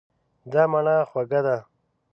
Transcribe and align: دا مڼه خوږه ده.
دا 0.51 0.63
مڼه 0.71 0.95
خوږه 1.09 1.39
ده. 1.45 1.57